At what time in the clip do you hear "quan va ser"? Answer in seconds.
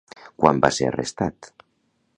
0.43-0.87